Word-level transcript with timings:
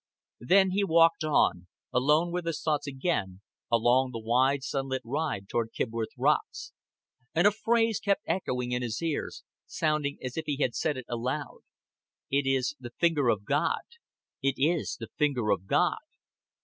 Then 0.39 0.71
he 0.71 0.83
walked 0.83 1.23
on, 1.23 1.67
alone 1.93 2.31
with 2.31 2.47
his 2.47 2.63
thoughts 2.63 2.87
again, 2.87 3.41
along 3.71 4.09
the 4.09 4.19
wide 4.19 4.63
sunlit 4.63 5.03
ride 5.05 5.47
toward 5.47 5.73
Kibworth 5.73 6.09
Rocks; 6.17 6.73
and 7.35 7.45
a 7.45 7.51
phrase 7.51 7.99
kept 7.99 8.23
echoing 8.25 8.71
in 8.71 8.81
his 8.81 8.99
ears, 9.03 9.43
sounding 9.67 10.17
as 10.23 10.37
if 10.37 10.45
he 10.47 10.59
said 10.73 10.97
it 10.97 11.05
aloud. 11.07 11.59
"It 12.31 12.47
is 12.47 12.75
the 12.79 12.93
finger 12.97 13.29
of 13.29 13.45
God. 13.45 13.81
It 14.41 14.55
is 14.57 14.97
the 14.99 15.09
finger 15.19 15.51
of 15.51 15.67
God." 15.67 15.99